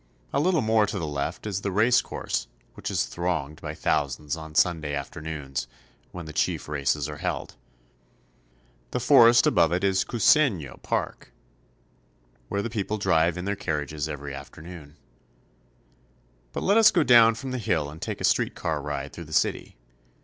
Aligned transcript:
A 0.33 0.39
little 0.39 0.63
more 0.63 0.87
to 0.87 0.97
the 0.97 1.05
left 1.05 1.45
is 1.45 1.61
the 1.61 1.69
race 1.71 2.01
course, 2.01 2.47
which 2.73 2.89
is 2.89 3.05
thronged 3.05 3.61
by 3.61 3.75
thousands 3.75 4.35
on 4.35 4.55
Sunday 4.55 4.95
after 4.95 5.21
noons, 5.21 5.67
when 6.11 6.25
the 6.25 6.33
chief 6.33 6.67
races 6.67 7.07
are 7.07 7.17
held. 7.19 7.55
The 8.89 8.99
forest 8.99 9.45
above 9.45 9.71
it 9.71 9.83
is 9.83 10.03
Cousino 10.03 10.09
(co 10.09 10.15
u 10.15 10.19
sen'yo) 10.69 10.81
Park, 10.81 11.31
where 12.49 12.63
the 12.63 12.69
people 12.71 12.97
drive 12.97 13.37
in 13.37 13.45
their 13.45 13.55
carriages 13.55 14.09
every 14.09 14.33
afternoon. 14.33 14.97
But 16.51 16.63
let 16.63 16.77
us 16.79 16.89
go 16.89 17.03
down 17.03 17.35
from 17.35 17.51
the 17.51 17.59
hill 17.59 17.87
and 17.87 18.01
take 18.01 18.19
a 18.19 18.23
street 18.23 18.55
car 18.55 18.81
ride 18.81 19.13
through 19.13 19.25
the 19.25 19.33
city. 19.33 19.77